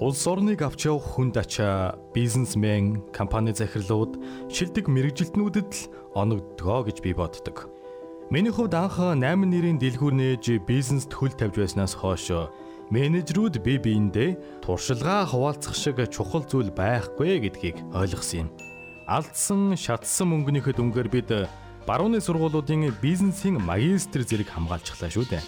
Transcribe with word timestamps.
Улс 0.00 0.24
орныг 0.24 0.64
авч 0.64 0.88
явах 0.88 1.04
хүнд 1.12 1.36
ачаа 1.36 1.92
бизнесмен, 2.16 3.04
компани 3.12 3.52
захирлууд, 3.52 4.16
шилдэг 4.48 4.88
мэрэгжилтнүүдэд 4.88 5.70
л 5.76 5.92
оногдгоо 6.16 6.88
гэж 6.88 7.04
би 7.04 7.12
боддог. 7.12 7.68
Миний 8.32 8.48
хувьд 8.48 8.72
анх 8.80 8.96
8 8.96 9.20
нэрийн 9.20 9.76
дэлгүүр 9.76 10.16
нээж 10.16 10.64
бизнест 10.64 11.12
хөл 11.12 11.36
тавьж 11.36 11.52
байснаас 11.60 11.92
хойш 12.00 12.32
менежерүүд 12.88 13.60
бие 13.60 13.76
биендээ 13.76 14.64
туршилгаа 14.64 15.28
хуваалцах 15.28 15.76
шиг 15.76 16.00
чухал 16.08 16.48
зүйл 16.48 16.72
байхгүй 16.72 17.36
гэдгийг 17.44 17.76
ойлгосон 17.92 18.48
юм. 18.48 18.56
Алдсан, 19.04 19.76
шатсан 19.76 20.32
мөнгөнийхөө 20.32 20.80
дүнгээр 20.80 21.08
бид 21.12 21.28
барууны 21.84 22.24
сургуулиудын 22.24 22.88
бизнесийн 23.04 23.60
магистр 23.60 24.24
зэрэг 24.24 24.48
хамгаалчихлаа 24.48 25.12
шүү 25.12 25.28
дээ. 25.28 25.44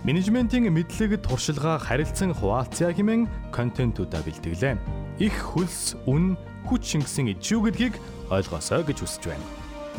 Менежментийн 0.00 0.72
мэдлэг 0.72 1.20
туршилгаа 1.20 1.76
харилцан 1.76 2.32
хуваалцъя 2.32 2.88
хэмээн 2.88 3.52
контентуудаа 3.52 4.24
бэлтгэлээ. 4.24 4.80
Их 5.20 5.36
хөлс, 5.36 5.92
үн, 6.08 6.40
хүч 6.64 6.96
шингэсэн 6.96 7.36
ижүү 7.36 7.68
гэдгийг 7.68 7.94
ойлгосоо 8.32 8.80
гэж 8.80 9.04
хүсэж 9.04 9.28
байна. 9.28 9.44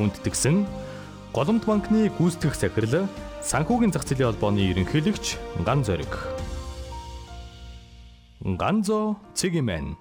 Үндтгсэн 0.01 0.65
Голомт 1.37 1.69
банкны 1.69 2.09
гүйцэтгэх 2.17 2.57
захирал 2.57 3.05
санхүүгийн 3.45 3.93
зах 3.93 4.09
зээлийн 4.09 4.33
холбооны 4.33 4.65
ерөнхийлөгч 4.73 5.37
Ган 5.61 5.85
Зориг. 5.85 6.09
Ганзо 8.41 9.21
Цэгимэн 9.37 9.93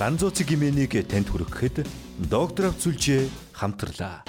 Ганзо 0.00 0.32
Цэгимэнийг 0.32 0.96
танд 1.04 1.28
хүргэхэд 1.28 1.84
доктор 2.32 2.72
Авцүлжээ 2.72 3.28
хамтарлаа. 3.52 4.24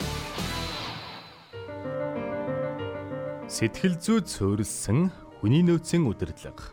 Сэтгэл 3.49 3.97
зүй 3.97 4.21
цөөрөлсөн 4.21 5.09
хүний 5.41 5.65
нөөцийн 5.65 6.05
удирдлага. 6.05 6.69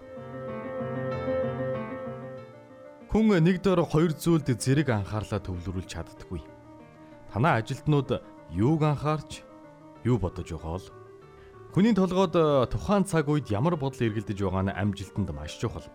Хүн 3.09 3.32
нэг 3.40 3.64
дор 3.64 3.80
хоёр 3.80 4.12
зүйлд 4.12 4.52
зэрэг 4.60 4.92
анхаарлаа 4.92 5.40
төвлөрүүлж 5.40 5.88
чаддаггүй. 5.88 6.45
Танаа 7.32 7.64
ажилтнууд 7.64 8.20
юуг 8.52 8.84
анхаарч 8.84 9.40
юу 10.04 10.20
бодож 10.20 10.52
байгаа 10.52 10.76
бол 10.76 10.86
хүний 11.73 11.96
толгойд 11.96 12.36
тухайн 12.68 13.08
цаг 13.08 13.32
үед 13.32 13.48
ямар 13.48 13.80
бодол 13.80 14.04
эргэлдэж 14.12 14.36
байгаа 14.36 14.68
нь 14.68 14.76
амжилтанд 14.76 15.32
маш 15.32 15.56
чухал. 15.56 15.88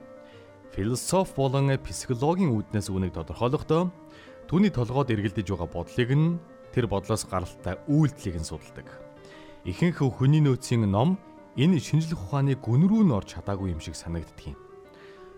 Философи 0.73 1.37
болон 1.37 1.77
психологийн 1.77 2.57
үүднээс 2.57 2.89
үүнийг 2.89 3.13
тодорхойлохдоо 3.13 3.93
түүний 4.49 4.73
толгойд 4.73 5.13
эргэлдэж 5.13 5.45
байгаа 5.45 5.69
бодлыг 5.69 6.09
нь 6.09 6.41
тэр 6.73 6.89
бодлоос 6.89 7.29
гаралтай 7.29 7.77
үйлдэлийг 7.85 8.41
нь 8.41 8.49
судалдаг 8.49 9.10
ихэнх 9.63 10.01
хүний 10.01 10.41
нөөцийн 10.41 10.89
ном 10.89 11.21
энэ 11.53 11.77
шинжлэх 11.77 12.17
ухааны 12.17 12.57
гүн 12.57 12.89
рүү 12.89 13.05
н 13.05 13.13
орж 13.13 13.37
чадаагүй 13.37 13.69
юм 13.69 13.77
шиг 13.77 13.93
санагддаг 13.93 14.57
юм. 14.57 14.57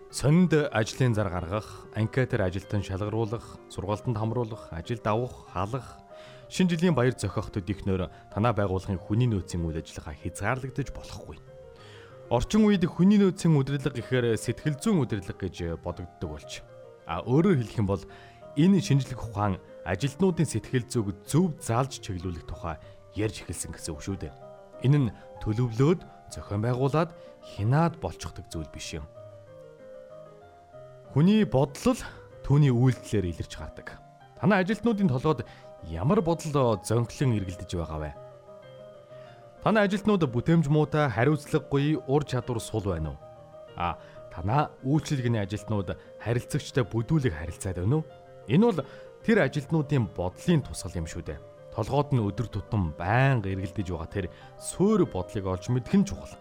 Сонинд 0.08 0.54
ажлын 0.72 1.12
зар 1.12 1.28
гаргах, 1.28 1.90
анкетер 1.92 2.48
ажилтан 2.48 2.88
шалгаруулах, 2.88 3.60
сургалтанд 3.68 4.16
хамруулах, 4.16 4.72
ажилд 4.72 5.04
авах, 5.04 5.52
халах, 5.52 6.00
шинэ 6.48 6.72
жилийн 6.72 6.96
баяр 6.96 7.20
зохиох 7.20 7.52
төдийхнөр 7.52 8.08
танаа 8.32 8.54
байгууллагын 8.56 9.02
хүний 9.02 9.28
нөөцийн 9.28 9.60
үйл 9.60 9.82
ажиллагаа 9.82 10.16
хязгаарлагдаж 10.16 10.94
болохгүй. 10.96 11.38
Орчин 12.32 12.64
үед 12.64 12.88
хүний 12.88 13.20
нөөцийн 13.20 13.58
удирдлага 13.60 14.00
гэхээр 14.00 14.40
сэтгэл 14.40 14.80
зүйн 14.80 15.04
удирдлага 15.04 15.50
гэж 15.50 15.82
бодогддог 15.84 16.30
болж. 16.30 16.64
А 17.10 17.20
өөрөөр 17.28 17.60
хэлэх 17.60 17.82
юм 17.82 17.90
бол 17.92 18.04
энэ 18.56 18.80
шинжлэх 18.80 19.20
ухаан 19.20 19.60
ажилтнуудын 19.84 20.48
сэтгэл 20.48 20.88
зүйг 20.88 21.08
зөв 21.28 21.58
заалж 21.60 22.00
чиглүүлэх 22.00 22.48
тухай 22.48 22.78
ярьж 23.16 23.45
эхэлсэн 23.45 23.73
гэсэн 23.73 23.94
үг 23.94 24.02
шүү 24.02 24.17
дээ. 24.25 24.33
Энэ 24.83 24.97
нь 24.97 25.14
төлөвлөөд 25.45 26.02
зохион 26.33 26.61
байгуулад 26.66 27.14
хинаад 27.45 28.02
болчихдог 28.02 28.45
зүйл 28.50 28.69
биш 28.73 28.97
юм. 28.97 29.06
Хүний 31.14 31.45
бодол 31.45 32.00
түүний 32.41 32.73
үйлдэлээр 32.73 33.29
илэрч 33.29 33.53
гардаг. 33.53 34.02
Танай 34.41 34.66
ажилтнуудын 34.66 35.13
толгойд 35.13 35.46
ямар 35.85 36.25
бодол 36.25 36.81
зөнхлөн 36.81 37.38
эргэлдэж 37.38 37.72
байгаа 37.78 38.00
вэ? 38.02 38.12
Танай 39.62 39.88
ажилтнууд 39.88 40.28
бүтээмж 40.28 40.68
муутай, 40.68 41.07
хариуцлагагүй, 41.07 42.02
ур 42.09 42.23
чадвар 42.28 42.59
сул 42.59 42.84
байна 42.84 43.16
уу? 43.16 43.19
А 43.78 43.96
танаа 44.34 44.73
үйлчлэгний 44.84 45.40
ажилтнууд 45.40 45.96
харилцагчтай 46.19 46.84
бүдүүлэг 46.84 47.31
харилцаад 47.31 47.79
байна 47.79 48.02
уу? 48.02 48.07
Энэ 48.50 48.66
бол 48.68 48.84
тэр 49.23 49.47
ажилтнуудын 49.47 50.12
бодлын 50.12 50.66
тусгал 50.66 51.00
юм 51.00 51.07
шүү 51.07 51.23
дээ 51.23 51.53
толгойд 51.73 52.13
нь 52.13 52.22
өдөр 52.22 52.47
тутам 52.53 52.94
байнга 52.94 53.50
эргэлдэж 53.50 53.88
байгаа 53.89 54.09
тэр 54.13 54.25
суурь 54.61 55.09
бодлыг 55.09 55.45
олж 55.50 55.73
мэдэх 55.73 55.94
нь 55.97 56.06
чухал. 56.06 56.38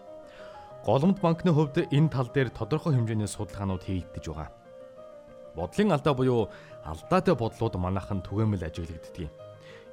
Голомт 0.85 1.19
банкны 1.19 1.51
хувьд 1.51 1.89
энэ 1.89 2.13
тал 2.13 2.29
дээр 2.29 2.53
тодорхой 2.53 2.93
хэмжээний 2.93 3.27
судалгаанууд 3.27 3.83
хийгдэж 3.83 4.25
байгаа. 4.29 4.49
Бодлын 5.55 5.93
алдаа 5.95 6.13
буюу 6.13 6.49
алдаатай 6.85 7.35
бодлууд 7.35 7.75
манайхан 7.81 8.21
түгээмэл 8.21 8.67
ажиглагддаг 8.67 9.29
юм. 9.29 9.33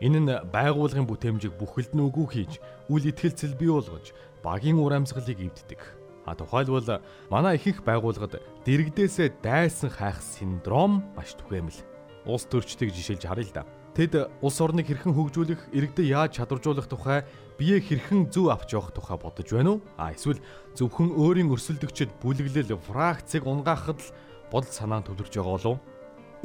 Энэ 0.01 0.19
нь 0.21 0.33
байгуулгын 0.49 1.05
бүтээмжийг 1.05 1.55
бүхэлд 1.61 1.93
нь 1.93 2.05
үгүй 2.09 2.27
хийж, 2.33 2.53
үл 2.89 3.05
итгэлцэл 3.05 3.55
бий 3.55 3.69
болгож, 3.69 4.17
багийн 4.41 4.81
ур 4.81 4.97
амьсгалыг 4.97 5.37
эвддэг. 5.37 5.81
А 6.25 6.33
тухайлбал 6.33 7.05
манай 7.29 7.61
ихэнх 7.61 7.85
байгууллагад 7.85 8.41
дэрэгдээсээ 8.65 9.45
дайсан 9.45 9.93
хайх 9.93 10.25
синдром 10.25 11.05
маш 11.13 11.37
түгээмэл. 11.37 11.85
Улс 12.25 12.49
төрчдгийг 12.49 12.97
жишээлж 12.97 13.25
харъя 13.29 13.45
л 13.45 13.53
да. 13.53 13.63
Тэд 13.91 14.31
улс 14.39 14.59
орныг 14.63 14.87
хэрхэн 14.87 15.11
хөгжүүлэх, 15.19 15.75
иргэдэд 15.75 16.07
яаж 16.07 16.39
чадваржуулах 16.39 16.87
тухай 16.87 17.27
бие 17.59 17.83
хэрхэн 17.83 18.31
зөв 18.31 18.55
авч 18.55 18.79
явах 18.79 18.95
тухай 18.95 19.19
бодож 19.19 19.51
байна 19.51 19.71
уу? 19.77 19.81
А 19.99 20.15
эсвэл 20.15 20.39
зөвхөн 20.79 21.11
өөрийн 21.19 21.51
өрсөлдөгчд 21.51 22.23
бүлэглэл, 22.23 22.79
фракцыг 22.79 23.43
унгаахад 23.43 23.99
л 23.99 24.15
бодол 24.55 24.71
санаа 24.71 25.03
төвлөрж 25.03 25.35
байгаа 25.35 25.55
болов? 25.59 25.77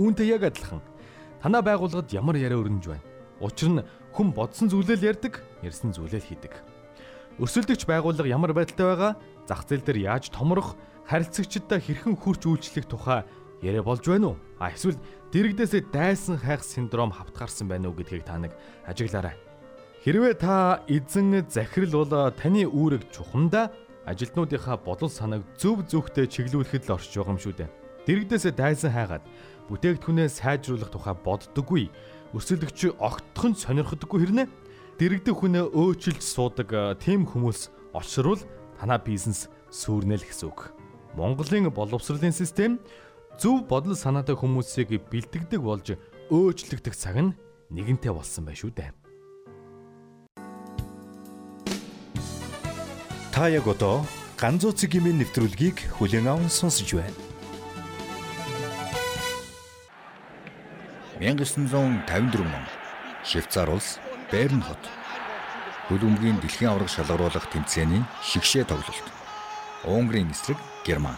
Үүнтэй 0.01 0.33
яг 0.33 0.49
адилхан. 0.49 0.81
Танаа 1.37 1.61
байгууллагад 1.61 2.09
ямар 2.17 2.35
яриа 2.41 2.57
өрнөж 2.57 2.85
байна? 2.89 3.05
Учир 3.37 3.69
нь 3.69 3.85
хүн 4.17 4.33
бодсон 4.33 4.73
зүйлээ 4.73 4.97
л 4.97 5.07
ярьдаг, 5.13 5.45
ярьсан 5.61 5.93
зүйлээ 5.93 6.21
л 6.25 6.29
хийдэг. 6.33 6.53
Өрсөлдөгч 7.37 7.85
байгууллага 7.85 8.25
ямар 8.25 8.57
байдалтай 8.57 8.85
байгаа? 8.89 9.11
Зах 9.45 9.69
зээл 9.69 9.85
дээр 9.85 10.17
яаж 10.17 10.33
томрох, 10.33 10.73
харилцагчдаа 11.05 11.77
хэрхэн 11.77 12.17
хүрч 12.17 12.49
үйлчлэх 12.49 12.89
тухай 12.89 13.21
яриа 13.61 13.83
болж 13.83 14.03
байна 14.07 14.33
уу? 14.33 14.37
А 14.59 14.71
эсвэл 14.71 14.97
дэрэгдээсээ 15.31 15.91
дайсан 15.91 16.37
хайх 16.39 16.63
синдром 16.63 17.11
хавтгаарсан 17.11 17.67
байна 17.67 17.89
уу 17.91 17.95
гэдгийг 17.95 18.23
та 18.25 18.39
нэг 18.39 18.55
ажиглаарай. 18.87 19.35
Хэрвээ 20.03 20.33
та 20.37 20.85
эзэн 20.87 21.45
захирал 21.49 22.05
бол 22.05 22.31
таны 22.35 22.63
үүрэг 22.65 23.09
чухамдаа 23.11 23.73
ажилтнуудынхаа 24.05 24.77
бодол 24.85 25.09
санааг 25.09 25.41
зөв 25.57 25.81
зөвхтөө 25.89 26.29
чиглүүлэхэд 26.29 26.85
л 26.85 26.93
орж 26.93 27.09
байгаа 27.09 27.33
юм 27.33 27.41
шүү 27.41 27.53
дээ. 27.57 27.73
Дэрэгдээсээ 28.05 28.53
дайсан 28.53 28.93
хайгаад 28.93 29.25
бүтээгдэхүүнээ 29.65 30.29
сайжруулах 30.29 30.93
тухай 30.93 31.15
боддоггүй. 31.17 31.89
Өрсөлдөгч 32.37 32.93
огтхон 33.01 33.57
сонирхдаггүй 33.57 34.19
хэрнээ 34.21 34.47
дэрэгдэх 35.01 35.35
хүнээ 35.41 35.73
өөчилж 35.73 36.21
суудаг 36.21 36.69
тийм 37.01 37.25
хүмүүс 37.25 37.73
олшрол 37.97 38.39
танаа 38.77 39.01
бизнес 39.01 39.49
сүрнэл 39.73 40.21
гэсэн 40.21 40.53
үг. 40.53 40.69
Монголын 41.17 41.73
боловсролын 41.73 42.35
систем 42.35 42.77
зөв 43.39 43.67
бодол 43.67 43.95
санаатай 43.95 44.35
хүмүүсийг 44.35 44.95
бэлтгэдэг 45.11 45.59
болж 45.59 45.99
өөчлөгдөх 46.31 46.95
цаг 46.95 47.15
нь 47.19 47.35
нэгэнтээ 47.69 48.13
болсон 48.15 48.47
байх 48.47 48.59
шүү 48.59 48.71
дээ. 48.71 48.91
Та 53.35 53.51
яг 53.51 53.67
одоо 53.67 54.07
ганцуу 54.39 54.71
цэгийн 54.71 55.19
нэвтрүүлгийг 55.19 55.99
хүлээн 55.99 56.31
аван 56.31 56.47
сонсож 56.47 56.95
байна. 56.95 57.19
1954 61.19 62.43
он 62.43 62.65
Швейцар 63.23 63.69
улс 63.71 63.99
Берн 64.31 64.63
хот 64.63 64.83
хөлбөмбөгийн 65.87 66.39
дэлхийн 66.39 66.71
аварга 66.71 66.91
шалгаруулах 66.91 67.47
тэмцээний 67.51 68.03
шигшээ 68.23 68.63
тоглолт. 68.67 69.07
Унгарын 69.83 70.31
эсрэг 70.31 70.57
Герман 70.87 71.15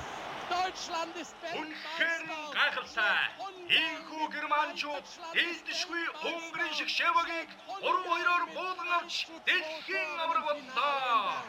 германчууд 4.48 5.08
ээлдэшгүй 5.36 6.04
Унгарын 6.24 6.72
шиг 6.72 6.88
Шевогийг 6.88 7.52
3-2-оор 7.84 8.44
буулган 8.56 8.92
авч 8.96 9.28
дэлхийн 9.44 10.12
авраг 10.24 10.44
боллоо. 10.48 11.44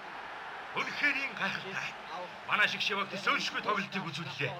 Үнэхээр 0.74 1.16
гайхалтай. 1.38 1.88
Манай 2.50 2.66
шиг 2.66 2.82
Шевог 2.82 3.06
төсөөлшгүй 3.14 3.62
тоглолтыг 3.62 4.02
үзүүллээ. 4.02 4.50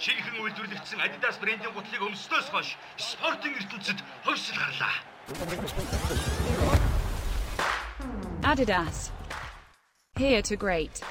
Шинэхэн 0.00 0.40
үйлдвэрлэгдсэн 0.40 1.04
Adidas 1.04 1.36
брендийн 1.36 1.74
гутлыг 1.76 2.00
өмснөөс 2.08 2.48
хойш 2.48 2.80
спортын 2.96 3.60
ертөнцид 3.60 4.00
хойсол 4.24 4.56
гарлаа. 4.56 4.96
Adidas. 8.40 9.12
Here 10.16 10.40
to 10.40 10.56
great. 10.56 11.04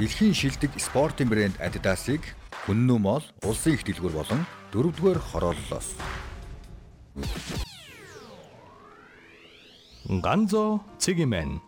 Дэлхийн 0.00 0.32
шилдэг 0.32 0.72
спортын 0.80 1.28
брэнд 1.28 1.60
Adidas-ыг 1.60 2.39
Хүннүү 2.70 3.00
мол 3.02 3.24
улсын 3.50 3.74
их 3.74 3.80
дэлгүүр 3.82 4.12
болон 4.14 4.44
дөрөвдүгээр 4.70 5.18
хорооллоос. 5.18 5.88
Ганзо 10.06 10.78
Цэгимэн 11.02 11.58